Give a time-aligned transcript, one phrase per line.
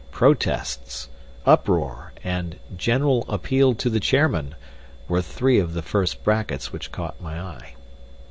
[0.09, 1.09] "Protests,"
[1.45, 4.55] "Uproar," and "General appeal to the Chairman"
[5.07, 7.75] were three of the first brackets which caught my eye.